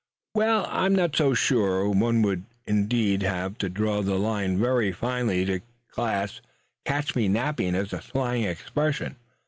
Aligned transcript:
"Well, 0.33 0.65
I 0.65 0.87
am 0.87 0.95
not 0.95 1.15
so 1.15 1.35
sure. 1.35 1.87
One 1.87 2.23
would, 2.23 2.45
indeed, 2.65 3.21
have 3.21 3.59
to 3.59 3.69
draw 3.69 4.01
the 4.01 4.17
line 4.17 4.57
very 4.57 4.91
finely 4.91 5.45
to 5.45 5.59
class 5.89 6.41
'catch 6.85 7.15
me 7.15 7.27
napping' 7.27 7.75
as 7.75 7.93
a 7.93 8.01
slang 8.01 8.41
expression. 8.41 9.17